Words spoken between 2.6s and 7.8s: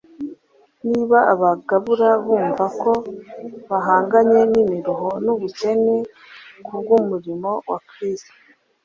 ko bahanganye n’imiruho n’ubukene kubw’umurimo wa